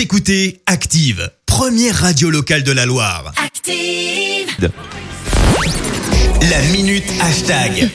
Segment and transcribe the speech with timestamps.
[0.00, 3.34] Vous écoutez Active, première radio locale de la Loire.
[3.36, 4.70] Active.
[6.50, 7.90] La minute hashtag.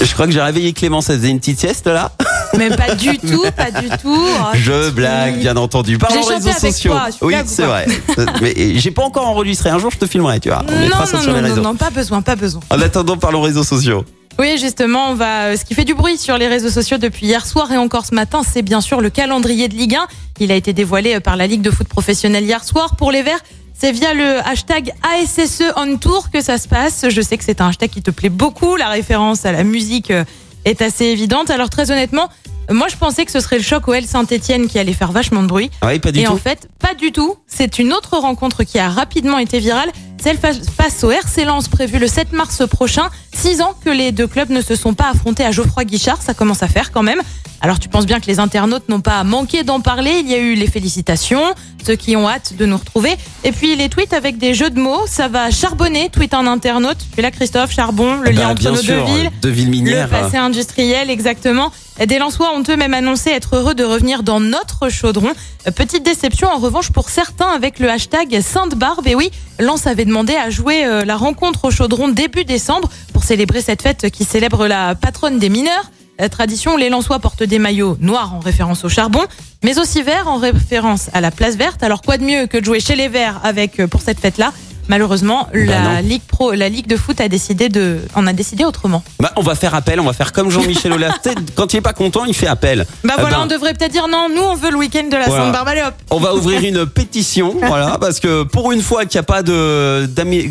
[0.00, 2.12] Je crois que j'ai réveillé Clémence, elle faisait une petite sieste là.
[2.56, 3.96] Mais pas du tout, pas du tout.
[4.16, 5.98] Oh, Je blague, bien entendu.
[5.98, 6.92] Par les réseaux avec sociaux.
[6.92, 7.86] toi, oui, c'est vrai.
[8.40, 9.70] Mais j'ai pas encore enregistré.
[9.70, 10.62] Un jour, je te filmerai, tu vois.
[10.68, 11.62] On Non, mettra ça non, sur les non, non, réseaux.
[11.64, 12.60] non, pas besoin, pas besoin.
[12.70, 14.04] En attendant, parlons réseaux sociaux.
[14.38, 15.46] Oui, justement, on va.
[15.46, 18.06] euh, Ce qui fait du bruit sur les réseaux sociaux depuis hier soir et encore
[18.06, 20.06] ce matin, c'est bien sûr le calendrier de Ligue 1.
[20.40, 22.96] Il a été dévoilé euh, par la Ligue de foot professionnelle hier soir.
[22.96, 23.40] Pour les Verts,
[23.78, 27.06] c'est via le hashtag ASSE on tour que ça se passe.
[27.10, 28.76] Je sais que c'est un hashtag qui te plaît beaucoup.
[28.76, 30.24] La référence à la musique euh,
[30.64, 31.50] est assez évidente.
[31.50, 32.28] Alors très honnêtement,
[32.70, 35.48] moi je pensais que ce serait le choc OL Saint-Etienne qui allait faire vachement de
[35.48, 35.70] bruit.
[35.82, 36.32] Ah oui, pas du et tout.
[36.32, 37.36] en fait, pas du tout.
[37.46, 39.90] C'est une autre rencontre qui a rapidement été virale.
[40.22, 43.08] Celle fa- face au RC Lens prévue le 7 mars prochain.
[43.40, 46.20] Six ans que les deux clubs ne se sont pas affrontés à Geoffroy Guichard.
[46.20, 47.22] Ça commence à faire quand même.
[47.62, 50.20] Alors tu penses bien que les internautes n'ont pas manqué d'en parler.
[50.20, 51.42] Il y a eu les félicitations,
[51.84, 53.14] ceux qui ont hâte de nous retrouver.
[53.44, 55.02] Et puis les tweets avec des jeux de mots.
[55.06, 56.96] Ça va charbonner, tweet un internaute.
[57.12, 59.30] Puis là, Christophe, charbon, le Bah, lien entre bien nos sûr, deux villes.
[59.42, 60.08] deux villes Le minières.
[60.08, 61.70] passé industriel, exactement.
[62.06, 65.32] Des Lensois ont eux même annoncé être heureux de revenir dans notre chaudron.
[65.66, 69.06] Euh, Petite déception en revanche pour certains avec le hashtag Sainte-Barbe.
[69.06, 73.22] Et oui, Lens avait demandé à jouer euh, la rencontre au chaudron début décembre pour
[73.22, 75.90] célébrer cette fête qui célèbre la patronne des mineurs.
[76.20, 79.22] Euh, Tradition, les Lensois portent des maillots noirs en référence au charbon,
[79.62, 81.82] mais aussi verts en référence à la place verte.
[81.82, 84.52] Alors quoi de mieux que de jouer chez les Verts avec euh, pour cette fête-là
[84.90, 86.08] Malheureusement, Bah la non.
[86.08, 89.04] Ligue Pro, la Ligue de foot a décidé de, en a décidé autrement.
[89.20, 91.92] Bah, on va faire appel, on va faire comme Jean-Michel sais, Quand il est pas
[91.92, 92.84] content, il fait appel.
[93.04, 95.16] Bah Eh voilà, ben, on devrait peut-être dire non, nous on veut le week-end de
[95.16, 95.44] la Voilà.
[95.44, 95.94] Sainte-Barbe, allez hop.
[96.10, 99.44] On va ouvrir une pétition, voilà, parce que pour une fois qu'il n'y a pas
[99.44, 100.08] de,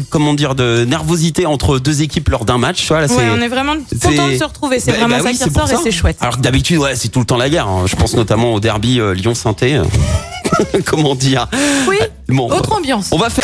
[0.09, 3.73] comment dire, de nervosité entre deux équipes lors d'un match, voilà, Ouais, on est vraiment
[4.01, 5.81] content de se retrouver, c'est Bah, vraiment bah ça oui, qui ressort et ça.
[5.83, 6.17] c'est chouette.
[6.21, 7.67] Alors que d'habitude, ouais, c'est tout le temps la guerre.
[7.67, 7.83] hein.
[7.87, 9.81] Je pense notamment au derby euh, Lyon-Sainté.
[10.85, 11.47] comment dire?
[11.87, 11.97] Oui,
[12.29, 13.09] Bon, autre ambiance.
[13.11, 13.43] on va faire.